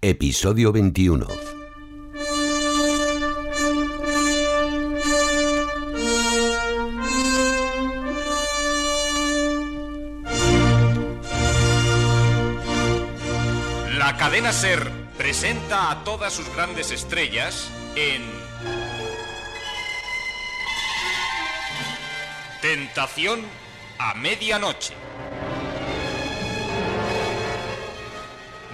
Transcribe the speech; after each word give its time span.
Episodio 0.00 0.70
21. 0.70 1.26
La 13.96 14.16
cadena 14.16 14.52
Ser 14.52 14.88
presenta 15.16 15.90
a 15.90 16.04
todas 16.04 16.32
sus 16.32 16.48
grandes 16.54 16.92
estrellas 16.92 17.68
en 17.96 18.22
Tentación 22.62 23.40
a 23.98 24.14
medianoche. 24.14 24.94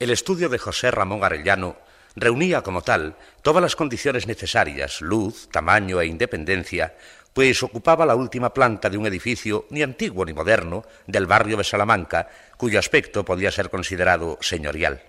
El 0.00 0.08
estudio 0.08 0.48
de 0.48 0.56
José 0.56 0.90
Ramón 0.90 1.22
Arellano 1.22 1.76
reunía 2.16 2.62
como 2.62 2.80
tal 2.80 3.16
todas 3.42 3.60
las 3.60 3.76
condiciones 3.76 4.26
necesarias, 4.26 5.02
luz, 5.02 5.50
tamaño 5.50 6.00
e 6.00 6.06
independencia, 6.06 6.96
pues 7.34 7.62
ocupaba 7.62 8.06
la 8.06 8.14
última 8.14 8.54
planta 8.54 8.88
de 8.88 8.96
un 8.96 9.04
edificio 9.04 9.66
ni 9.68 9.82
antiguo 9.82 10.24
ni 10.24 10.32
moderno 10.32 10.84
del 11.06 11.26
barrio 11.26 11.58
de 11.58 11.64
Salamanca, 11.64 12.30
cuyo 12.56 12.78
aspecto 12.78 13.26
podía 13.26 13.52
ser 13.52 13.68
considerado 13.68 14.38
señorial. 14.40 15.02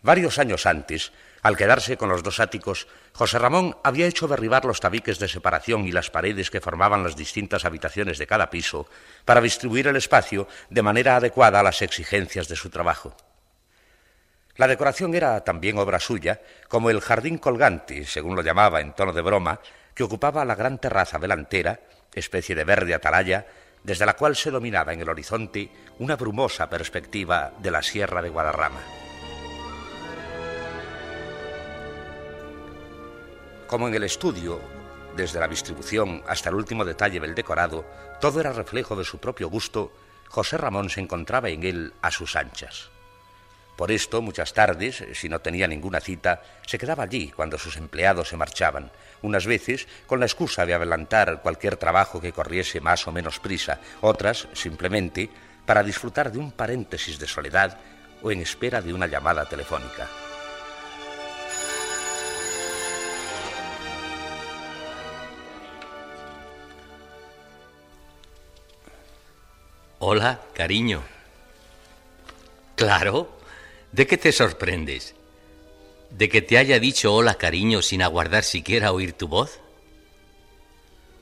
Varios 0.00 0.38
años 0.38 0.64
antes, 0.64 1.10
al 1.42 1.56
quedarse 1.56 1.96
con 1.96 2.08
los 2.08 2.22
dos 2.22 2.38
áticos, 2.38 2.86
José 3.14 3.40
Ramón 3.40 3.76
había 3.82 4.06
hecho 4.06 4.28
derribar 4.28 4.64
los 4.64 4.78
tabiques 4.78 5.18
de 5.18 5.26
separación 5.26 5.88
y 5.88 5.90
las 5.90 6.08
paredes 6.08 6.52
que 6.52 6.60
formaban 6.60 7.02
las 7.02 7.16
distintas 7.16 7.64
habitaciones 7.64 8.16
de 8.18 8.28
cada 8.28 8.48
piso 8.48 8.86
para 9.24 9.40
distribuir 9.40 9.88
el 9.88 9.96
espacio 9.96 10.46
de 10.68 10.82
manera 10.82 11.16
adecuada 11.16 11.58
a 11.58 11.64
las 11.64 11.82
exigencias 11.82 12.46
de 12.46 12.54
su 12.54 12.70
trabajo. 12.70 13.16
La 14.60 14.68
decoración 14.68 15.14
era 15.14 15.42
también 15.42 15.78
obra 15.78 15.98
suya, 15.98 16.42
como 16.68 16.90
el 16.90 17.00
jardín 17.00 17.38
colgante, 17.38 18.04
según 18.04 18.36
lo 18.36 18.42
llamaba 18.42 18.82
en 18.82 18.92
tono 18.92 19.14
de 19.14 19.22
broma, 19.22 19.58
que 19.94 20.02
ocupaba 20.02 20.44
la 20.44 20.54
gran 20.54 20.76
terraza 20.76 21.18
delantera, 21.18 21.80
especie 22.12 22.54
de 22.54 22.64
verde 22.64 22.92
atalaya, 22.92 23.46
desde 23.82 24.04
la 24.04 24.16
cual 24.16 24.36
se 24.36 24.50
dominaba 24.50 24.92
en 24.92 25.00
el 25.00 25.08
horizonte 25.08 25.72
una 25.98 26.16
brumosa 26.16 26.68
perspectiva 26.68 27.54
de 27.58 27.70
la 27.70 27.80
Sierra 27.80 28.20
de 28.20 28.28
Guadarrama. 28.28 28.82
Como 33.66 33.88
en 33.88 33.94
el 33.94 34.04
estudio, 34.04 34.60
desde 35.16 35.40
la 35.40 35.48
distribución 35.48 36.22
hasta 36.28 36.50
el 36.50 36.56
último 36.56 36.84
detalle 36.84 37.18
del 37.18 37.34
decorado, 37.34 37.86
todo 38.20 38.40
era 38.40 38.52
reflejo 38.52 38.94
de 38.94 39.04
su 39.04 39.20
propio 39.20 39.48
gusto, 39.48 39.90
José 40.28 40.58
Ramón 40.58 40.90
se 40.90 41.00
encontraba 41.00 41.48
en 41.48 41.62
él 41.62 41.94
a 42.02 42.10
sus 42.10 42.36
anchas. 42.36 42.90
Por 43.80 43.92
esto, 43.92 44.20
muchas 44.20 44.52
tardes, 44.52 45.02
si 45.14 45.30
no 45.30 45.38
tenía 45.38 45.66
ninguna 45.66 46.00
cita, 46.00 46.42
se 46.66 46.76
quedaba 46.76 47.04
allí 47.04 47.30
cuando 47.30 47.56
sus 47.56 47.78
empleados 47.78 48.28
se 48.28 48.36
marchaban, 48.36 48.92
unas 49.22 49.46
veces 49.46 49.88
con 50.06 50.20
la 50.20 50.26
excusa 50.26 50.66
de 50.66 50.74
adelantar 50.74 51.40
cualquier 51.40 51.78
trabajo 51.78 52.20
que 52.20 52.34
corriese 52.34 52.82
más 52.82 53.08
o 53.08 53.12
menos 53.12 53.40
prisa, 53.40 53.80
otras 54.02 54.48
simplemente 54.52 55.30
para 55.64 55.82
disfrutar 55.82 56.30
de 56.30 56.38
un 56.38 56.52
paréntesis 56.52 57.18
de 57.18 57.26
soledad 57.26 57.78
o 58.20 58.30
en 58.30 58.42
espera 58.42 58.82
de 58.82 58.92
una 58.92 59.06
llamada 59.06 59.46
telefónica. 59.46 60.06
Hola, 70.00 70.38
cariño. 70.52 71.02
Claro, 72.76 73.39
¿De 73.92 74.06
qué 74.06 74.16
te 74.16 74.32
sorprendes? 74.32 75.14
¿De 76.10 76.28
que 76.28 76.42
te 76.42 76.58
haya 76.58 76.78
dicho 76.78 77.12
hola 77.14 77.34
cariño 77.34 77.82
sin 77.82 78.02
aguardar 78.02 78.44
siquiera 78.44 78.92
oír 78.92 79.12
tu 79.12 79.26
voz? 79.26 79.58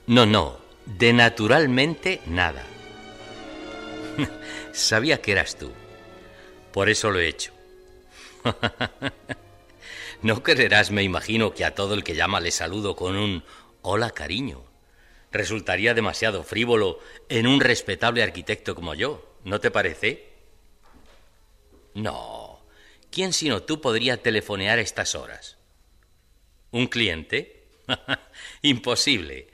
No, 0.07 0.27
no, 0.27 0.59
de 0.85 1.13
naturalmente 1.13 2.21
nada. 2.27 2.65
Sabía 4.73 5.21
que 5.21 5.33
eras 5.33 5.57
tú. 5.57 5.73
Por 6.73 6.89
eso 6.89 7.11
lo 7.11 7.19
he 7.19 7.29
hecho. 7.29 7.53
no 10.23 10.43
creerás, 10.43 10.91
me 10.91 11.03
imagino, 11.03 11.55
que 11.55 11.65
a 11.65 11.75
todo 11.75 11.95
el 11.95 12.05
que 12.05 12.15
llama 12.15 12.41
le 12.41 12.51
saludo 12.51 12.97
con 12.97 13.17
un 13.17 13.45
hola 13.83 14.11
cariño. 14.11 14.63
Resultaría 15.33 15.95
demasiado 15.95 16.43
frívolo 16.43 17.01
en 17.29 17.47
un 17.47 17.61
respetable 17.61 18.23
arquitecto 18.23 18.75
como 18.75 18.95
yo, 18.95 19.37
¿no 19.45 19.61
te 19.61 19.71
parece? 19.71 20.33
No, 21.95 22.48
¿quién 23.11 23.33
sino 23.33 23.63
tú 23.63 23.81
podría 23.81 24.23
telefonear 24.23 24.79
a 24.79 24.83
estas 24.83 25.15
horas? 25.15 25.57
¿Un 26.71 26.87
cliente? 26.87 27.67
Imposible. 28.63 29.49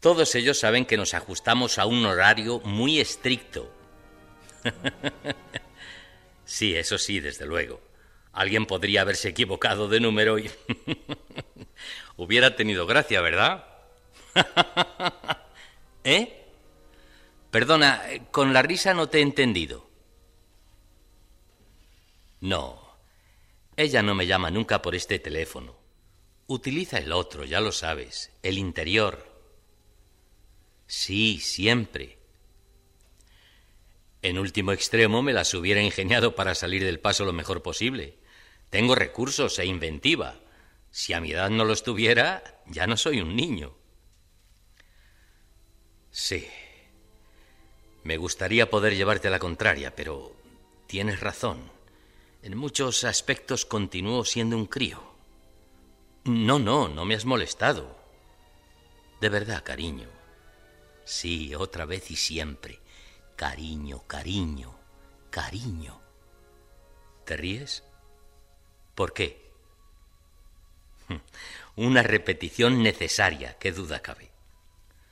Todos 0.00 0.34
ellos 0.34 0.58
saben 0.58 0.84
que 0.84 0.96
nos 0.96 1.14
ajustamos 1.14 1.78
a 1.78 1.86
un 1.86 2.04
horario 2.04 2.60
muy 2.60 3.00
estricto. 3.00 3.72
sí, 6.44 6.74
eso 6.74 6.98
sí, 6.98 7.20
desde 7.20 7.46
luego. 7.46 7.80
Alguien 8.32 8.66
podría 8.66 9.00
haberse 9.00 9.28
equivocado 9.28 9.88
de 9.88 10.00
número 10.00 10.38
y... 10.38 10.50
Hubiera 12.16 12.56
tenido 12.56 12.86
gracia, 12.86 13.20
¿verdad? 13.20 13.66
¿Eh? 16.04 16.44
Perdona, 17.50 18.02
con 18.30 18.52
la 18.52 18.62
risa 18.62 18.94
no 18.94 19.08
te 19.08 19.18
he 19.18 19.22
entendido. 19.22 19.88
No, 22.40 22.85
ella 23.76 24.02
no 24.02 24.14
me 24.14 24.26
llama 24.26 24.50
nunca 24.50 24.80
por 24.80 24.94
este 24.94 25.18
teléfono. 25.18 25.76
Utiliza 26.46 26.98
el 26.98 27.12
otro, 27.12 27.44
ya 27.44 27.60
lo 27.60 27.72
sabes, 27.72 28.32
el 28.42 28.56
interior. 28.56 29.36
Sí, 30.86 31.38
siempre. 31.40 32.18
En 34.22 34.38
último 34.38 34.72
extremo 34.72 35.22
me 35.22 35.32
las 35.32 35.52
hubiera 35.54 35.82
ingeniado 35.82 36.34
para 36.34 36.54
salir 36.54 36.84
del 36.84 37.00
paso 37.00 37.24
lo 37.24 37.32
mejor 37.32 37.62
posible. 37.62 38.16
Tengo 38.70 38.94
recursos 38.94 39.58
e 39.58 39.66
inventiva. 39.66 40.40
Si 40.90 41.12
a 41.12 41.20
mi 41.20 41.32
edad 41.32 41.50
no 41.50 41.64
los 41.64 41.82
tuviera, 41.82 42.62
ya 42.66 42.86
no 42.86 42.96
soy 42.96 43.20
un 43.20 43.36
niño. 43.36 43.76
Sí. 46.10 46.48
Me 48.04 48.16
gustaría 48.16 48.70
poder 48.70 48.96
llevarte 48.96 49.28
a 49.28 49.32
la 49.32 49.38
contraria, 49.38 49.94
pero 49.94 50.34
tienes 50.86 51.20
razón. 51.20 51.75
En 52.46 52.56
muchos 52.56 53.02
aspectos 53.02 53.64
continúo 53.66 54.24
siendo 54.24 54.56
un 54.56 54.66
crío. 54.66 55.02
No, 56.26 56.60
no, 56.60 56.86
no 56.86 57.04
me 57.04 57.16
has 57.16 57.24
molestado. 57.24 57.98
De 59.20 59.28
verdad, 59.28 59.64
cariño. 59.64 60.08
Sí, 61.04 61.56
otra 61.56 61.86
vez 61.86 62.08
y 62.12 62.14
siempre. 62.14 62.78
Cariño, 63.34 64.06
cariño, 64.06 64.78
cariño. 65.28 66.00
¿Te 67.24 67.36
ríes? 67.36 67.82
¿Por 68.94 69.12
qué? 69.12 69.50
Una 71.74 72.04
repetición 72.04 72.80
necesaria, 72.80 73.58
qué 73.58 73.72
duda 73.72 74.02
cabe. 74.02 74.30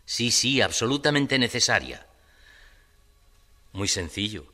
Sí, 0.04 0.30
sí, 0.30 0.60
absolutamente 0.60 1.40
necesaria. 1.40 2.06
Muy 3.72 3.88
sencillo. 3.88 4.46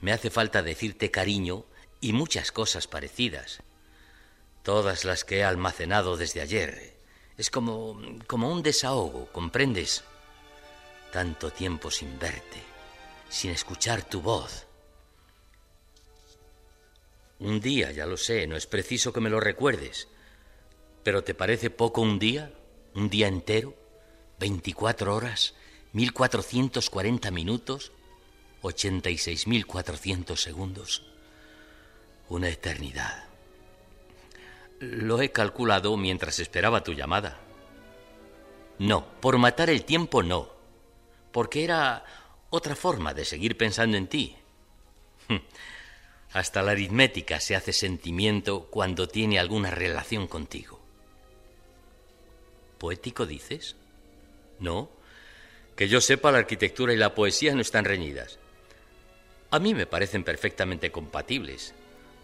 Me 0.00 0.12
hace 0.12 0.30
falta 0.30 0.62
decirte 0.62 1.10
cariño 1.10 1.66
y 2.00 2.12
muchas 2.12 2.52
cosas 2.52 2.86
parecidas. 2.86 3.62
Todas 4.62 5.04
las 5.04 5.24
que 5.24 5.38
he 5.38 5.44
almacenado 5.44 6.16
desde 6.16 6.40
ayer. 6.40 6.96
Es 7.36 7.50
como, 7.50 8.00
como 8.26 8.50
un 8.52 8.62
desahogo, 8.62 9.26
¿comprendes? 9.32 10.04
Tanto 11.12 11.50
tiempo 11.50 11.90
sin 11.90 12.18
verte, 12.18 12.62
sin 13.28 13.50
escuchar 13.50 14.02
tu 14.02 14.20
voz. 14.20 14.66
Un 17.38 17.60
día, 17.60 17.92
ya 17.92 18.04
lo 18.04 18.16
sé, 18.16 18.46
no 18.46 18.56
es 18.56 18.66
preciso 18.66 19.12
que 19.12 19.20
me 19.20 19.30
lo 19.30 19.38
recuerdes. 19.38 20.08
Pero 21.04 21.22
¿te 21.22 21.34
parece 21.34 21.70
poco 21.70 22.00
un 22.00 22.18
día? 22.18 22.52
¿Un 22.94 23.08
día 23.08 23.28
entero? 23.28 23.74
¿24 24.40 25.06
horas? 25.14 25.54
¿1440 25.94 27.30
minutos? 27.30 27.92
¿86.400 28.62 30.36
segundos? 30.36 31.06
Una 32.28 32.48
eternidad. 32.48 33.24
Lo 34.80 35.20
he 35.20 35.32
calculado 35.32 35.96
mientras 35.96 36.38
esperaba 36.38 36.84
tu 36.84 36.92
llamada. 36.92 37.38
No, 38.78 39.06
por 39.20 39.38
matar 39.38 39.70
el 39.70 39.84
tiempo 39.84 40.22
no, 40.22 40.52
porque 41.32 41.64
era 41.64 42.04
otra 42.50 42.76
forma 42.76 43.12
de 43.14 43.24
seguir 43.24 43.56
pensando 43.56 43.96
en 43.96 44.06
ti. 44.06 44.36
Hasta 46.32 46.62
la 46.62 46.72
aritmética 46.72 47.40
se 47.40 47.56
hace 47.56 47.72
sentimiento 47.72 48.66
cuando 48.70 49.08
tiene 49.08 49.38
alguna 49.38 49.70
relación 49.70 50.28
contigo. 50.28 50.80
¿Poético 52.78 53.26
dices? 53.26 53.76
No. 54.60 54.90
Que 55.74 55.88
yo 55.88 56.00
sepa, 56.00 56.30
la 56.30 56.38
arquitectura 56.38 56.92
y 56.92 56.96
la 56.96 57.14
poesía 57.14 57.54
no 57.54 57.60
están 57.60 57.84
reñidas. 57.84 58.38
A 59.50 59.58
mí 59.58 59.74
me 59.74 59.86
parecen 59.86 60.22
perfectamente 60.22 60.92
compatibles. 60.92 61.74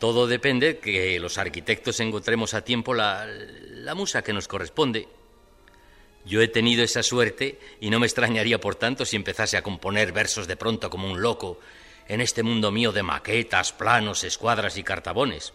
Todo 0.05 0.27
depende 0.27 0.81
que 0.81 1.19
los 1.19 1.39
arquitectos 1.39 1.99
encontremos 1.99 2.53
a 2.53 2.63
tiempo 2.63 2.93
la, 2.93 3.27
la 3.27 3.95
musa 3.95 4.21
que 4.21 4.35
nos 4.35 4.49
corresponde. 4.49 5.09
Yo 6.27 6.43
he 6.43 6.49
tenido 6.49 6.85
esa 6.85 7.03
suerte 7.03 7.59
y 7.81 7.89
no 7.89 7.99
me 7.99 8.05
extrañaría, 8.05 8.61
por 8.61 8.75
tanto, 8.75 9.07
si 9.07 9.17
empezase 9.17 9.57
a 9.57 9.63
componer 9.63 10.13
versos 10.13 10.47
de 10.47 10.59
pronto 10.59 10.91
como 10.91 11.11
un 11.11 11.23
loco 11.23 11.59
en 12.07 12.21
este 12.21 12.43
mundo 12.43 12.71
mío 12.71 12.93
de 12.93 13.03
maquetas, 13.03 13.73
planos, 13.73 14.25
escuadras 14.25 14.77
y 14.77 14.83
cartabones. 14.83 15.55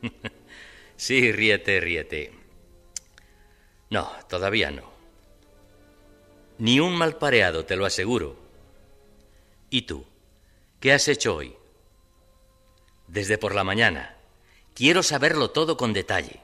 sí, 0.96 1.30
ríete, 1.30 1.80
ríete. 1.80 2.32
No, 3.90 4.10
todavía 4.26 4.70
no. 4.70 4.90
Ni 6.56 6.80
un 6.80 6.96
mal 6.96 7.18
pareado, 7.18 7.66
te 7.66 7.76
lo 7.76 7.84
aseguro. 7.84 8.38
¿Y 9.68 9.82
tú? 9.82 10.02
¿Qué 10.80 10.94
has 10.94 11.08
hecho 11.08 11.36
hoy? 11.36 11.54
Desde 13.14 13.38
por 13.38 13.54
la 13.54 13.62
mañana. 13.62 14.16
Quiero 14.74 15.04
saberlo 15.04 15.52
todo 15.52 15.76
con 15.76 15.92
detalle. 15.92 16.40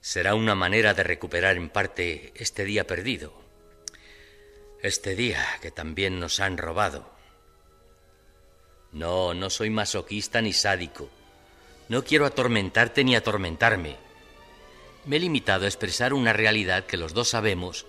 Será 0.00 0.34
una 0.34 0.54
manera 0.54 0.94
de 0.94 1.02
recuperar 1.02 1.58
en 1.58 1.68
parte 1.68 2.32
este 2.34 2.64
día 2.64 2.86
perdido. 2.86 3.34
Este 4.80 5.14
día 5.14 5.44
que 5.60 5.70
también 5.70 6.18
nos 6.18 6.40
han 6.40 6.56
robado. 6.56 7.10
No, 8.92 9.34
no 9.34 9.50
soy 9.50 9.68
masoquista 9.68 10.40
ni 10.40 10.54
sádico. 10.54 11.10
No 11.90 12.04
quiero 12.04 12.24
atormentarte 12.24 13.04
ni 13.04 13.14
atormentarme. 13.14 13.98
Me 15.04 15.16
he 15.16 15.20
limitado 15.20 15.66
a 15.66 15.68
expresar 15.68 16.14
una 16.14 16.32
realidad 16.32 16.86
que 16.86 16.96
los 16.96 17.12
dos 17.12 17.28
sabemos 17.28 17.84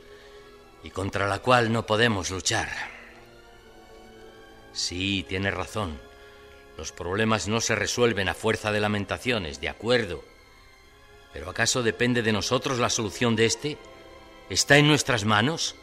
y 0.83 0.89
contra 0.89 1.25
la 1.25 1.39
cual 1.39 1.71
no 1.71 1.85
podemos 1.85 2.31
luchar. 2.31 2.67
Sí, 4.73 5.25
tienes 5.29 5.53
razón. 5.53 5.97
Los 6.77 6.91
problemas 6.91 7.47
no 7.47 7.61
se 7.61 7.75
resuelven 7.75 8.27
a 8.29 8.33
fuerza 8.33 8.71
de 8.71 8.79
lamentaciones, 8.79 9.61
de 9.61 9.69
acuerdo. 9.69 10.23
Pero 11.31 11.49
¿acaso 11.49 11.83
depende 11.83 12.21
de 12.21 12.31
nosotros 12.31 12.79
la 12.79 12.89
solución 12.89 13.35
de 13.35 13.45
este? 13.45 13.77
¿Está 14.49 14.77
en 14.77 14.87
nuestras 14.87 15.25
manos? 15.25 15.75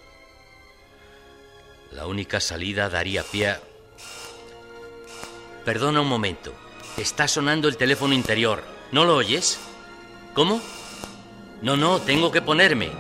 La 1.91 2.07
única 2.07 2.41
salida 2.41 2.89
daría 2.89 3.23
pie 3.23 3.51
a 3.51 3.61
Perdona 5.65 6.01
un 6.01 6.09
momento. 6.09 6.53
Está 6.97 7.29
sonando 7.29 7.69
el 7.69 7.77
teléfono 7.77 8.15
interior. 8.15 8.65
¿No 8.91 9.05
lo 9.05 9.17
oyes? 9.17 9.59
¿Cómo? 10.35 10.61
No, 11.63 11.77
no, 11.77 12.01
tengo 12.01 12.33
que 12.33 12.43
ponerme. 12.43 12.91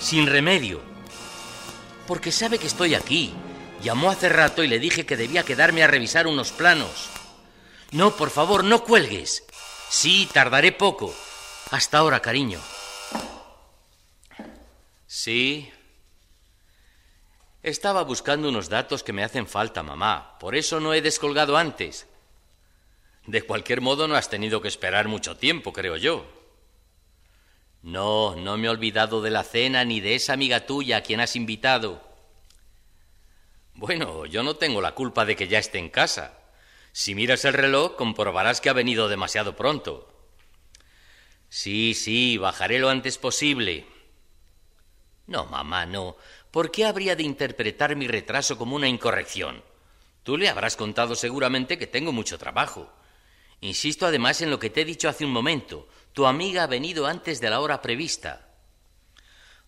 Sin 0.00 0.26
remedio. 0.26 0.80
Porque 2.06 2.32
sabe 2.32 2.58
que 2.58 2.66
estoy 2.66 2.94
aquí. 2.94 3.32
Llamó 3.82 4.10
hace 4.10 4.28
rato 4.28 4.64
y 4.64 4.68
le 4.68 4.80
dije 4.80 5.06
que 5.06 5.16
debía 5.16 5.44
quedarme 5.44 5.84
a 5.84 5.86
revisar 5.86 6.26
unos 6.26 6.50
planos. 6.50 7.08
No, 7.90 8.14
por 8.16 8.30
favor, 8.30 8.64
no 8.64 8.84
cuelgues. 8.84 9.44
Sí, 9.88 10.28
tardaré 10.32 10.72
poco. 10.72 11.14
Hasta 11.70 11.98
ahora, 11.98 12.20
cariño. 12.20 12.60
Sí. 15.06 15.70
Estaba 17.62 18.02
buscando 18.04 18.48
unos 18.48 18.68
datos 18.68 19.02
que 19.02 19.12
me 19.12 19.24
hacen 19.24 19.46
falta, 19.46 19.82
mamá. 19.82 20.38
Por 20.38 20.54
eso 20.54 20.80
no 20.80 20.92
he 20.92 21.00
descolgado 21.00 21.56
antes. 21.56 22.06
De 23.26 23.42
cualquier 23.42 23.80
modo, 23.80 24.06
no 24.06 24.16
has 24.16 24.28
tenido 24.28 24.60
que 24.60 24.68
esperar 24.68 25.08
mucho 25.08 25.36
tiempo, 25.36 25.72
creo 25.72 25.96
yo. 25.96 26.26
No, 27.82 28.36
no 28.36 28.56
me 28.56 28.66
he 28.66 28.70
olvidado 28.70 29.22
de 29.22 29.30
la 29.30 29.44
cena 29.44 29.84
ni 29.84 30.00
de 30.00 30.14
esa 30.14 30.34
amiga 30.34 30.66
tuya 30.66 30.98
a 30.98 31.02
quien 31.02 31.20
has 31.20 31.36
invitado. 31.36 32.02
Bueno, 33.74 34.26
yo 34.26 34.42
no 34.42 34.56
tengo 34.56 34.80
la 34.80 34.94
culpa 34.94 35.24
de 35.24 35.36
que 35.36 35.48
ya 35.48 35.58
esté 35.58 35.78
en 35.78 35.88
casa. 35.88 36.37
Si 36.98 37.14
miras 37.14 37.44
el 37.44 37.52
reloj, 37.52 37.94
comprobarás 37.94 38.60
que 38.60 38.70
ha 38.70 38.72
venido 38.72 39.08
demasiado 39.08 39.54
pronto. 39.54 40.12
Sí, 41.48 41.94
sí, 41.94 42.38
bajaré 42.38 42.80
lo 42.80 42.88
antes 42.88 43.18
posible. 43.18 43.86
No, 45.28 45.46
mamá, 45.46 45.86
no. 45.86 46.16
¿Por 46.50 46.72
qué 46.72 46.86
habría 46.86 47.14
de 47.14 47.22
interpretar 47.22 47.94
mi 47.94 48.08
retraso 48.08 48.58
como 48.58 48.74
una 48.74 48.88
incorrección? 48.88 49.62
Tú 50.24 50.36
le 50.36 50.48
habrás 50.48 50.74
contado 50.74 51.14
seguramente 51.14 51.78
que 51.78 51.86
tengo 51.86 52.10
mucho 52.10 52.36
trabajo. 52.36 52.92
Insisto 53.60 54.04
además 54.04 54.42
en 54.42 54.50
lo 54.50 54.58
que 54.58 54.68
te 54.68 54.80
he 54.80 54.84
dicho 54.84 55.08
hace 55.08 55.24
un 55.24 55.30
momento. 55.30 55.86
Tu 56.14 56.26
amiga 56.26 56.64
ha 56.64 56.66
venido 56.66 57.06
antes 57.06 57.40
de 57.40 57.48
la 57.48 57.60
hora 57.60 57.80
prevista. 57.80 58.56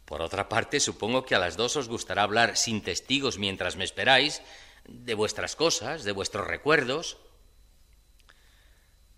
Por 0.05 0.21
otra 0.21 0.49
parte, 0.49 0.81
supongo 0.81 1.25
que 1.25 1.37
a 1.37 1.39
las 1.39 1.57
dos 1.57 1.77
os 1.77 1.89
gustará 1.89 2.25
hablar 2.25 2.57
sin 2.57 2.83
testigos 2.83 3.39
mientras 3.39 3.77
me 3.77 3.85
esperáis, 3.85 4.43
de 4.87 5.15
vuestras 5.15 5.57
cosas, 5.57 6.05
de 6.05 6.13
vuestros 6.13 6.47
recuerdos. 6.47 7.19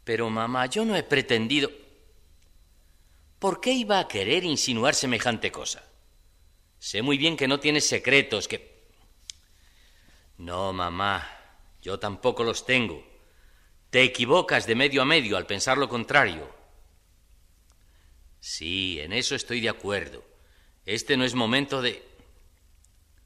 Pero, 0.04 0.30
mamá, 0.30 0.66
yo 0.66 0.84
no 0.84 0.96
he 0.96 1.02
pretendido... 1.02 1.70
¿Por 3.38 3.60
qué 3.60 3.72
iba 3.72 3.98
a 3.98 4.06
querer 4.06 4.44
insinuar 4.44 4.94
semejante 4.94 5.50
cosa? 5.50 5.82
Sé 6.78 7.02
muy 7.02 7.18
bien 7.18 7.36
que 7.36 7.48
no 7.48 7.58
tienes 7.58 7.86
secretos, 7.86 8.46
que... 8.46 8.86
No, 10.38 10.72
mamá, 10.72 11.28
yo 11.80 11.98
tampoco 11.98 12.44
los 12.44 12.64
tengo. 12.64 13.04
Te 13.90 14.02
equivocas 14.02 14.66
de 14.66 14.74
medio 14.74 15.02
a 15.02 15.04
medio 15.04 15.36
al 15.36 15.46
pensar 15.46 15.76
lo 15.76 15.88
contrario. 15.88 16.48
Sí, 18.40 18.98
en 19.00 19.12
eso 19.12 19.34
estoy 19.34 19.60
de 19.60 19.68
acuerdo. 19.68 20.24
Este 20.86 21.16
no 21.16 21.24
es 21.24 21.34
momento 21.34 21.82
de... 21.82 22.02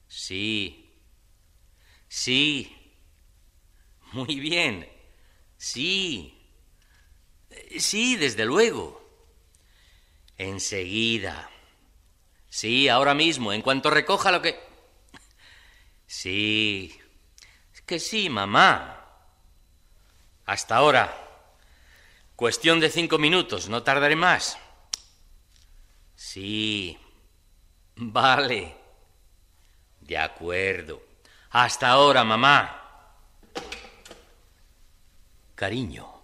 Sí. 0.07 0.86
Sí. 2.07 2.75
Muy 4.13 4.39
bien. 4.39 4.89
Sí. 5.57 6.33
Sí, 7.77 8.15
desde 8.15 8.45
luego. 8.45 9.03
Enseguida. 10.37 11.49
Sí, 12.49 12.89
ahora 12.89 13.13
mismo, 13.13 13.53
en 13.53 13.61
cuanto 13.61 13.89
recoja 13.89 14.31
lo 14.31 14.41
que... 14.41 14.59
Sí. 16.05 16.97
Es 17.73 17.81
que 17.81 17.99
sí, 17.99 18.29
mamá. 18.29 19.05
Hasta 20.45 20.77
ahora. 20.77 21.23
Cuestión 22.35 22.79
de 22.79 22.89
cinco 22.89 23.17
minutos, 23.17 23.67
no 23.67 23.83
tardaré 23.83 24.15
más. 24.15 24.57
Sí. 26.15 26.97
Vale. 27.95 28.75
De 30.01 30.17
acuerdo. 30.17 31.06
Hasta 31.49 31.89
ahora, 31.89 32.23
mamá. 32.23 32.73
Cariño. 35.55 36.21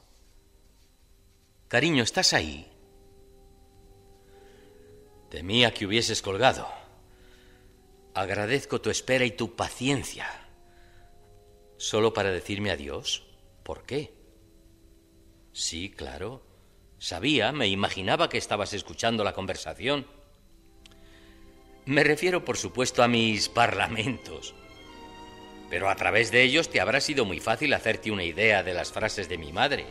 Cariño, 1.67 2.03
¿estás 2.03 2.33
ahí? 2.33 2.69
Temía 5.29 5.73
que 5.73 5.87
hubieses 5.87 6.21
colgado. 6.21 6.67
Agradezco 8.13 8.79
tu 8.79 8.91
espera 8.91 9.25
y 9.25 9.31
tu 9.31 9.55
paciencia. 9.55 10.27
¿Solo 11.77 12.13
para 12.13 12.29
decirme 12.29 12.69
adiós? 12.69 13.23
¿Por 13.63 13.83
qué? 13.83 14.13
Sí, 15.51 15.89
claro. 15.89 16.43
Sabía, 16.99 17.51
me 17.51 17.67
imaginaba 17.67 18.29
que 18.29 18.37
estabas 18.37 18.73
escuchando 18.73 19.23
la 19.23 19.33
conversación. 19.33 20.05
Me 21.85 22.03
refiero, 22.03 22.45
por 22.45 22.57
supuesto, 22.57 23.03
a 23.03 23.07
mis 23.07 23.49
parlamentos. 23.49 24.53
Pero 25.73 25.89
a 25.89 25.95
través 25.95 26.29
de 26.29 26.43
ellos 26.43 26.69
te 26.69 26.79
habrá 26.79 27.01
sido 27.01 27.25
muy 27.25 27.39
fácil 27.39 27.73
hacerte 27.73 28.11
una 28.11 28.23
idea 28.23 28.61
de 28.61 28.75
las 28.75 28.91
frases 28.91 29.27
de 29.27 29.39
mi 29.39 29.51
madre. 29.51 29.87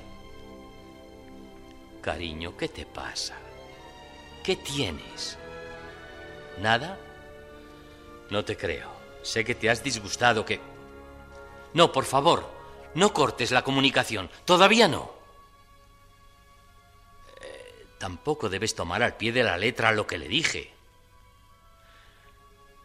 Cariño, 2.00 2.56
¿qué 2.56 2.68
te 2.68 2.86
pasa? 2.86 3.36
¿Qué 4.44 4.54
tienes? 4.54 5.36
¿Nada? 6.60 7.00
No 8.30 8.44
te 8.44 8.56
creo. 8.56 8.92
Sé 9.22 9.44
que 9.44 9.56
te 9.56 9.68
has 9.68 9.82
disgustado, 9.82 10.44
que... 10.44 10.60
No, 11.74 11.90
por 11.90 12.04
favor, 12.04 12.48
no 12.94 13.12
cortes 13.12 13.50
la 13.50 13.64
comunicación. 13.64 14.30
Todavía 14.44 14.86
no. 14.86 15.10
Eh, 17.40 17.86
tampoco 17.98 18.48
debes 18.48 18.76
tomar 18.76 19.02
al 19.02 19.16
pie 19.16 19.32
de 19.32 19.42
la 19.42 19.58
letra 19.58 19.90
lo 19.90 20.06
que 20.06 20.18
le 20.18 20.28
dije. 20.28 20.72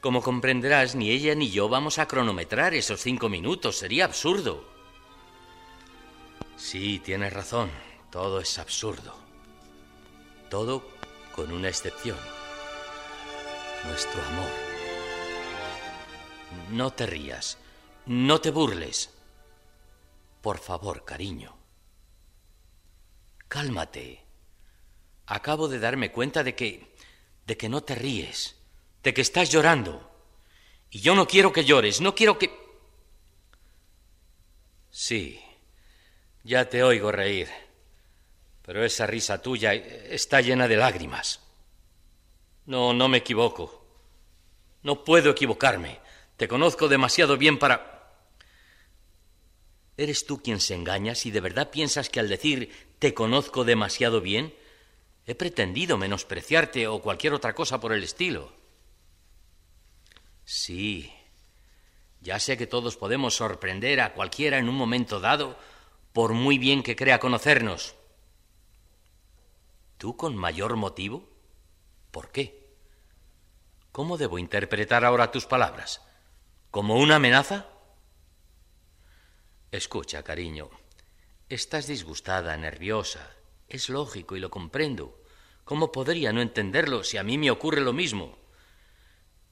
Como 0.01 0.21
comprenderás, 0.21 0.95
ni 0.95 1.09
ella 1.09 1.33
ni 1.33 1.49
yo 1.49 1.69
vamos 1.69 1.97
a 1.97 2.07
cronometrar 2.07 2.73
esos 2.73 3.01
cinco 3.01 3.29
minutos. 3.29 3.77
Sería 3.77 4.05
absurdo. 4.05 4.63
Sí, 6.55 6.99
tienes 6.99 7.33
razón. 7.33 7.71
Todo 8.11 8.39
es 8.39 8.59
absurdo. 8.59 9.15
Todo 10.49 10.87
con 11.35 11.51
una 11.51 11.67
excepción. 11.67 12.17
Nuestro 13.85 14.23
amor. 14.23 14.49
No 16.71 16.91
te 16.91 17.07
rías. 17.07 17.57
No 18.05 18.39
te 18.39 18.51
burles. 18.51 19.13
Por 20.41 20.59
favor, 20.59 21.05
cariño. 21.05 21.57
Cálmate. 23.47 24.23
Acabo 25.25 25.67
de 25.67 25.79
darme 25.79 26.11
cuenta 26.11 26.43
de 26.43 26.55
que... 26.55 26.95
de 27.47 27.57
que 27.57 27.67
no 27.67 27.81
te 27.81 27.95
ríes 27.95 28.57
de 29.03 29.13
que 29.13 29.21
estás 29.21 29.51
llorando. 29.51 30.09
Y 30.89 30.99
yo 30.99 31.15
no 31.15 31.27
quiero 31.27 31.51
que 31.51 31.65
llores, 31.65 32.01
no 32.01 32.15
quiero 32.15 32.37
que... 32.37 32.51
Sí, 34.89 35.39
ya 36.43 36.69
te 36.69 36.81
oigo 36.81 37.11
reír, 37.11 37.47
pero 38.63 38.83
esa 38.83 39.05
risa 39.05 39.41
tuya 39.41 39.73
está 39.73 40.41
llena 40.41 40.67
de 40.67 40.77
lágrimas. 40.77 41.41
No, 42.65 42.93
no 42.93 43.07
me 43.07 43.19
equivoco. 43.19 43.85
No 44.83 45.03
puedo 45.03 45.31
equivocarme. 45.31 45.99
Te 46.35 46.47
conozco 46.47 46.87
demasiado 46.87 47.37
bien 47.37 47.59
para... 47.59 48.15
¿Eres 49.97 50.25
tú 50.25 50.41
quien 50.41 50.59
se 50.59 50.75
engaña 50.75 51.15
si 51.15 51.31
de 51.31 51.41
verdad 51.41 51.71
piensas 51.71 52.09
que 52.09 52.19
al 52.19 52.29
decir 52.29 52.71
te 52.99 53.13
conozco 53.13 53.63
demasiado 53.65 54.21
bien, 54.21 54.53
he 55.25 55.35
pretendido 55.35 55.97
menospreciarte 55.97 56.87
o 56.87 57.01
cualquier 57.01 57.33
otra 57.33 57.53
cosa 57.53 57.79
por 57.79 57.93
el 57.93 58.03
estilo? 58.03 58.56
Sí, 60.49 61.13
ya 62.21 62.39
sé 62.39 62.57
que 62.57 62.67
todos 62.67 62.95
podemos 62.95 63.35
sorprender 63.35 63.99
a 63.99 64.13
cualquiera 64.13 64.57
en 64.57 64.69
un 64.69 64.75
momento 64.75 65.19
dado, 65.19 65.59
por 66.13 66.31
muy 66.31 66.57
bien 66.57 66.83
que 66.83 66.95
crea 66.95 67.19
conocernos. 67.19 67.95
¿Tú 69.97 70.15
con 70.15 70.37
mayor 70.37 70.77
motivo? 70.77 71.27
¿Por 72.11 72.31
qué? 72.31 72.77
¿Cómo 73.91 74.17
debo 74.17 74.39
interpretar 74.39 75.03
ahora 75.03 75.31
tus 75.31 75.45
palabras? 75.45 76.01
¿Como 76.71 76.95
una 76.95 77.17
amenaza? 77.17 77.67
Escucha, 79.69 80.23
cariño. 80.23 80.69
Estás 81.49 81.87
disgustada, 81.87 82.55
nerviosa. 82.55 83.35
Es 83.67 83.89
lógico 83.89 84.37
y 84.37 84.39
lo 84.39 84.49
comprendo. 84.49 85.21
¿Cómo 85.65 85.91
podría 85.91 86.31
no 86.31 86.41
entenderlo 86.41 87.03
si 87.03 87.17
a 87.17 87.23
mí 87.23 87.37
me 87.37 87.51
ocurre 87.51 87.81
lo 87.81 87.91
mismo? 87.91 88.46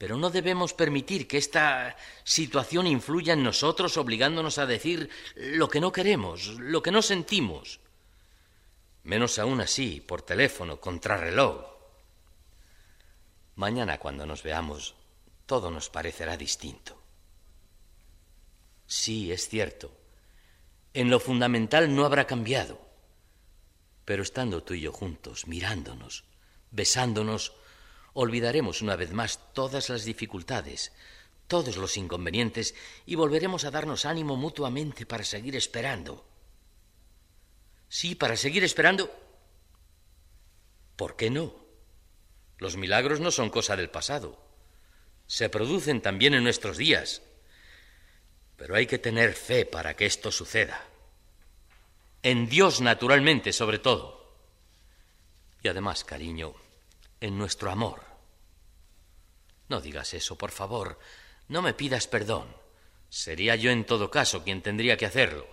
Pero 0.06 0.18
no 0.18 0.30
debemos 0.30 0.76
permitir 0.76 1.28
que 1.28 1.40
esta 1.40 1.98
situación 2.24 2.86
influya 2.86 3.34
en 3.34 3.42
nosotros 3.42 3.98
obligándonos 3.98 4.60
a 4.60 4.68
decir 4.68 5.10
lo 5.36 5.68
que 5.68 5.80
no 5.80 5.92
queremos, 5.92 6.60
lo 6.60 6.84
que 6.84 6.92
no 6.92 7.02
sentimos. 7.02 7.80
Menos 9.02 9.40
aún 9.40 9.62
así, 9.62 10.02
por 10.02 10.22
teléfono, 10.22 10.80
contrarreloj. 10.80 11.66
Mañana 13.56 13.98
cuando 13.98 14.28
nos 14.28 14.44
veamos, 14.44 14.94
todo 15.48 15.72
nos 15.72 15.90
parecerá 15.90 16.38
distinto. 16.38 17.02
Sí, 18.86 19.32
es 19.32 19.50
cierto. 19.50 19.90
En 20.94 21.10
lo 21.10 21.20
fundamental 21.20 21.96
no 21.96 22.06
habrá 22.06 22.28
cambiado. 22.28 22.80
Pero 24.06 24.22
estando 24.22 24.62
tú 24.62 24.76
y 24.76 24.82
yo 24.82 24.94
juntos, 24.94 25.48
mirándonos, 25.48 26.26
besándonos, 26.70 27.54
olvidaremos 28.16 28.82
una 28.82 28.96
vez 28.96 29.12
más 29.12 29.54
todas 29.54 29.90
las 29.90 30.06
dificultades, 30.06 30.94
todos 31.48 31.76
los 31.76 31.98
inconvenientes 31.98 32.74
y 33.06 33.16
volveremos 33.16 33.66
a 33.66 33.72
darnos 33.72 34.06
ánimo 34.06 34.38
mutuamente 34.38 35.06
para 35.06 35.26
seguir 35.26 35.56
esperando. 35.56 36.26
Sí, 37.90 38.16
para 38.16 38.38
seguir 38.38 38.64
esperando. 38.64 39.12
¿Por 40.96 41.18
qué 41.18 41.30
no? 41.30 41.54
Los 42.58 42.78
milagros 42.78 43.20
no 43.20 43.32
son 43.32 43.50
cosa 43.50 43.76
del 43.76 43.90
pasado. 43.90 44.42
Se 45.28 45.50
producen 45.50 46.02
también 46.02 46.34
en 46.34 46.44
nuestros 46.44 46.78
días. 46.78 47.22
Pero 48.56 48.76
hay 48.76 48.88
que 48.88 48.98
tener 48.98 49.34
fe 49.34 49.66
para 49.66 49.96
que 49.98 50.06
esto 50.06 50.32
suceda. 50.32 50.82
En 52.24 52.48
Dios, 52.48 52.80
naturalmente, 52.80 53.52
sobre 53.52 53.80
todo. 53.80 54.34
Y 55.62 55.68
además, 55.68 56.06
cariño, 56.06 56.56
en 57.22 57.38
nuestro 57.38 57.72
amor. 57.72 58.04
No 59.70 59.82
digas 59.82 60.14
eso, 60.14 60.38
por 60.38 60.52
favor. 60.52 61.00
No 61.48 61.62
me 61.62 61.74
pidas 61.74 62.08
perdón. 62.08 62.48
Sería 63.10 63.56
yo 63.56 63.72
en 63.72 63.86
todo 63.86 64.12
caso 64.12 64.44
quien 64.44 64.62
tendría 64.62 64.98
que 64.98 65.06
hacerlo. 65.06 65.48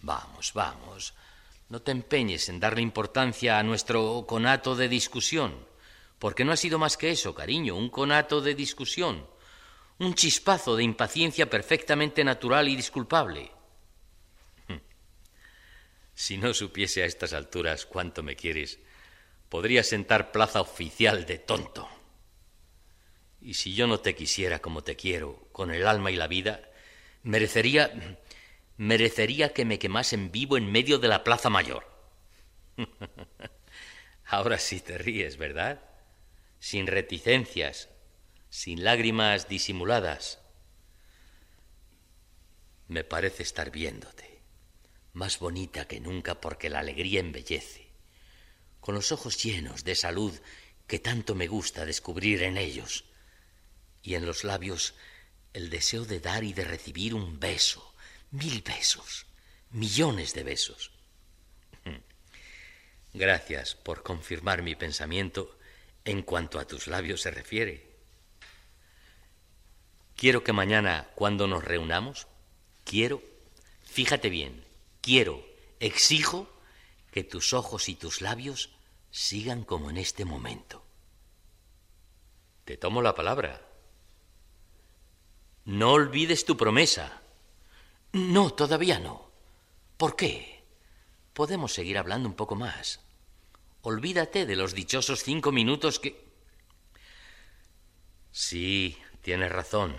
Vamos, 0.00 0.52
vamos. 0.54 1.14
No 1.68 1.82
te 1.82 1.90
empeñes 1.90 2.48
en 2.48 2.60
darle 2.60 2.80
importancia 2.80 3.58
a 3.58 3.62
nuestro 3.62 4.24
conato 4.26 4.76
de 4.76 4.88
discusión, 4.88 5.66
porque 6.18 6.44
no 6.44 6.52
ha 6.52 6.56
sido 6.56 6.78
más 6.78 6.96
que 6.96 7.10
eso, 7.10 7.34
cariño, 7.34 7.74
un 7.74 7.90
conato 7.90 8.40
de 8.40 8.54
discusión, 8.54 9.26
un 9.98 10.14
chispazo 10.14 10.76
de 10.76 10.84
impaciencia 10.84 11.50
perfectamente 11.50 12.22
natural 12.22 12.68
y 12.68 12.76
disculpable. 12.76 13.50
Si 16.14 16.38
no 16.38 16.54
supiese 16.54 17.02
a 17.02 17.06
estas 17.06 17.34
alturas 17.34 17.84
cuánto 17.84 18.22
me 18.22 18.36
quieres, 18.36 18.78
podría 19.48 19.82
sentar 19.82 20.32
plaza 20.32 20.60
oficial 20.60 21.26
de 21.26 21.38
tonto. 21.38 21.88
Y 23.40 23.54
si 23.54 23.74
yo 23.74 23.86
no 23.86 24.00
te 24.00 24.14
quisiera 24.14 24.58
como 24.58 24.82
te 24.82 24.96
quiero, 24.96 25.48
con 25.52 25.70
el 25.70 25.86
alma 25.86 26.10
y 26.10 26.16
la 26.16 26.26
vida, 26.26 26.68
merecería 27.22 28.18
merecería 28.76 29.52
que 29.52 29.64
me 29.64 29.78
quemasen 29.78 30.30
vivo 30.30 30.56
en 30.56 30.70
medio 30.70 30.98
de 30.98 31.08
la 31.08 31.24
plaza 31.24 31.48
mayor. 31.48 31.86
Ahora 34.24 34.58
sí 34.58 34.80
te 34.80 34.98
ríes, 34.98 35.36
¿verdad? 35.36 35.80
Sin 36.58 36.86
reticencias, 36.86 37.88
sin 38.50 38.84
lágrimas 38.84 39.48
disimuladas. 39.48 40.40
Me 42.88 43.02
parece 43.04 43.42
estar 43.42 43.70
viéndote, 43.70 44.42
más 45.12 45.38
bonita 45.38 45.86
que 45.86 46.00
nunca 46.00 46.40
porque 46.40 46.68
la 46.68 46.80
alegría 46.80 47.20
embellece 47.20 47.85
con 48.86 48.94
los 48.94 49.10
ojos 49.10 49.42
llenos 49.42 49.82
de 49.82 49.96
salud 49.96 50.32
que 50.86 51.00
tanto 51.00 51.34
me 51.34 51.48
gusta 51.48 51.84
descubrir 51.84 52.44
en 52.44 52.56
ellos, 52.56 53.04
y 54.00 54.14
en 54.14 54.24
los 54.24 54.44
labios 54.44 54.94
el 55.54 55.70
deseo 55.70 56.04
de 56.04 56.20
dar 56.20 56.44
y 56.44 56.52
de 56.52 56.62
recibir 56.62 57.12
un 57.12 57.40
beso, 57.40 57.96
mil 58.30 58.62
besos, 58.62 59.26
millones 59.70 60.34
de 60.34 60.44
besos. 60.44 60.92
Gracias 63.12 63.74
por 63.74 64.04
confirmar 64.04 64.62
mi 64.62 64.76
pensamiento 64.76 65.58
en 66.04 66.22
cuanto 66.22 66.60
a 66.60 66.64
tus 66.64 66.86
labios 66.86 67.22
se 67.22 67.32
refiere. 67.32 67.90
Quiero 70.14 70.44
que 70.44 70.52
mañana, 70.52 71.10
cuando 71.16 71.48
nos 71.48 71.64
reunamos, 71.64 72.28
quiero, 72.84 73.20
fíjate 73.82 74.30
bien, 74.30 74.64
quiero, 75.00 75.44
exijo 75.80 76.48
que 77.10 77.24
tus 77.24 77.52
ojos 77.52 77.88
y 77.88 77.96
tus 77.96 78.20
labios 78.20 78.75
sigan 79.10 79.64
como 79.64 79.90
en 79.90 79.96
este 79.96 80.24
momento. 80.24 80.84
Te 82.64 82.76
tomo 82.76 83.02
la 83.02 83.14
palabra. 83.14 83.66
No 85.64 85.92
olvides 85.92 86.44
tu 86.44 86.56
promesa. 86.56 87.22
No, 88.12 88.50
todavía 88.50 88.98
no. 88.98 89.30
¿Por 89.96 90.16
qué? 90.16 90.64
Podemos 91.32 91.72
seguir 91.72 91.98
hablando 91.98 92.28
un 92.28 92.34
poco 92.34 92.54
más. 92.54 93.00
Olvídate 93.82 94.46
de 94.46 94.56
los 94.56 94.74
dichosos 94.74 95.22
cinco 95.22 95.52
minutos 95.52 96.00
que... 96.00 96.26
Sí, 98.32 98.98
tienes 99.22 99.50
razón. 99.50 99.96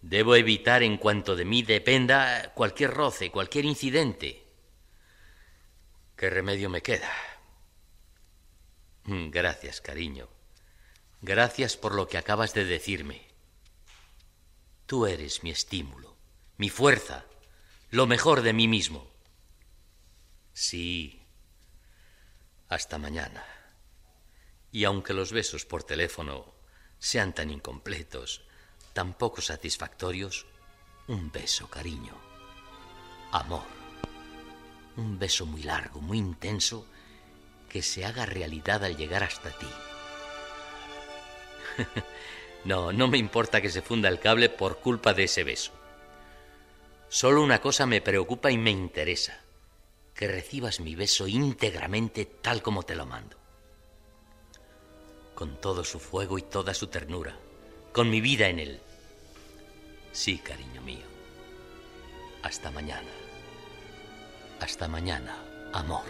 Debo 0.00 0.34
evitar 0.34 0.82
en 0.82 0.96
cuanto 0.96 1.36
de 1.36 1.44
mí 1.44 1.62
dependa 1.62 2.52
cualquier 2.54 2.90
roce, 2.90 3.30
cualquier 3.30 3.64
incidente. 3.64 4.44
¿Qué 6.16 6.28
remedio 6.28 6.68
me 6.68 6.82
queda? 6.82 7.10
Mm, 9.04 9.30
gracias, 9.30 9.80
cariño. 9.80 10.28
Gracias 11.20 11.76
por 11.76 11.94
lo 11.94 12.08
que 12.08 12.18
acabas 12.18 12.54
de 12.54 12.64
decirme. 12.64 13.26
Tú 14.86 15.06
eres 15.06 15.42
mi 15.42 15.50
estímulo, 15.50 16.16
mi 16.56 16.68
fuerza, 16.68 17.24
lo 17.90 18.06
mejor 18.06 18.42
de 18.42 18.52
mí 18.52 18.68
mismo. 18.68 19.10
Sí. 20.52 21.26
Hasta 22.68 22.98
mañana. 22.98 23.44
Y 24.70 24.84
aunque 24.84 25.14
los 25.14 25.32
besos 25.32 25.64
por 25.64 25.84
teléfono 25.84 26.54
sean 26.98 27.34
tan 27.34 27.50
incompletos, 27.50 28.42
tan 28.92 29.14
poco 29.14 29.40
satisfactorios, 29.40 30.46
un 31.08 31.30
beso, 31.30 31.68
cariño. 31.68 32.16
Amor. 33.32 33.66
Un 34.96 35.18
beso 35.18 35.46
muy 35.46 35.62
largo, 35.62 36.00
muy 36.00 36.18
intenso, 36.18 36.86
que 37.72 37.80
se 37.80 38.04
haga 38.04 38.26
realidad 38.26 38.84
al 38.84 38.98
llegar 38.98 39.24
hasta 39.24 39.50
ti. 39.50 39.66
no, 42.64 42.92
no 42.92 43.08
me 43.08 43.16
importa 43.16 43.62
que 43.62 43.70
se 43.70 43.80
funda 43.80 44.10
el 44.10 44.20
cable 44.20 44.50
por 44.50 44.80
culpa 44.80 45.14
de 45.14 45.24
ese 45.24 45.42
beso. 45.42 45.72
Solo 47.08 47.42
una 47.42 47.62
cosa 47.62 47.86
me 47.86 48.02
preocupa 48.02 48.50
y 48.50 48.58
me 48.58 48.70
interesa, 48.70 49.40
que 50.14 50.28
recibas 50.28 50.80
mi 50.80 50.94
beso 50.94 51.26
íntegramente 51.26 52.26
tal 52.26 52.62
como 52.62 52.82
te 52.82 52.94
lo 52.94 53.06
mando. 53.06 53.38
Con 55.34 55.58
todo 55.58 55.82
su 55.82 55.98
fuego 55.98 56.36
y 56.36 56.42
toda 56.42 56.74
su 56.74 56.88
ternura, 56.88 57.38
con 57.92 58.10
mi 58.10 58.20
vida 58.20 58.48
en 58.48 58.58
él. 58.58 58.80
Sí, 60.12 60.38
cariño 60.38 60.82
mío. 60.82 61.06
Hasta 62.42 62.70
mañana. 62.70 63.08
Hasta 64.60 64.88
mañana, 64.88 65.36
amor. 65.72 66.04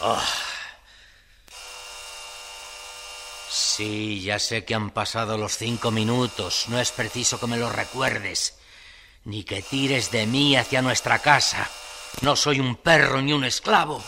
Ah. 0.00 0.24
Sí, 3.48 4.22
ya 4.22 4.38
sé 4.38 4.64
que 4.64 4.74
han 4.74 4.90
pasado 4.90 5.38
los 5.38 5.56
cinco 5.56 5.90
minutos. 5.90 6.66
No 6.68 6.80
es 6.80 6.92
preciso 6.92 7.40
que 7.40 7.46
me 7.46 7.56
lo 7.56 7.70
recuerdes, 7.70 8.58
ni 9.24 9.44
que 9.44 9.62
tires 9.62 10.10
de 10.10 10.26
mí 10.26 10.56
hacia 10.56 10.82
nuestra 10.82 11.20
casa. 11.20 11.68
No 12.22 12.36
soy 12.36 12.60
un 12.60 12.76
perro 12.76 13.22
ni 13.22 13.32
un 13.32 13.44
esclavo. 13.44 14.02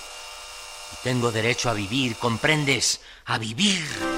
Tengo 1.03 1.31
derecho 1.31 1.71
a 1.71 1.75
vivir, 1.75 2.17
¿comprendes? 2.17 3.01
A 3.27 3.39
vivir. 3.39 4.18